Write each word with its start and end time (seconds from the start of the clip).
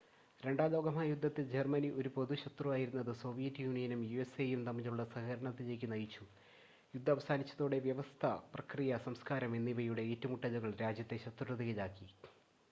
രണ്ടാം 0.43 0.69
ലോക 0.71 0.87
മഹായുദ്ധത്തിൽ 0.87 1.43
ജർമ്മനി 1.51 1.89
ഒരു 1.97 2.09
പൊതു 2.15 2.35
ശത്രുവായിരുന്നത് 2.35 3.11
സോവിയറ്റ് 3.19 3.65
യൂണിയനും 3.65 4.01
യുഎസ്എയും 4.05 4.61
തമ്മിലുള്ള 4.67 5.05
സഹകരണത്തിലേക്ക് 5.11 5.89
നയിച്ചു 5.91 6.25
യുദ്ധം 6.93 7.13
അവസാനിച്ചതോടെ 7.13 7.79
വ്യവസ്ഥ 7.79 8.25
പ്രക്രിയ 8.55 8.99
സംസ്കാരം 9.05 9.53
എന്നിവയുടെ 9.55 10.05
ഏറ്റുമുട്ടലുകൾ 10.11 10.73
രാജ്യങ്ങളെ 10.81 11.19
ശത്രുതയിലാക്കി 11.25 12.09